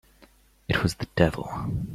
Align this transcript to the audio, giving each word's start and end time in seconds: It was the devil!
It 0.67 0.81
was 0.81 0.95
the 0.95 1.05
devil! 1.15 1.47